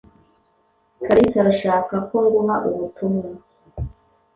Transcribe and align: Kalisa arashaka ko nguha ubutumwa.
Kalisa 1.05 1.37
arashaka 1.41 1.95
ko 2.09 2.15
nguha 2.25 2.55
ubutumwa. 2.69 3.27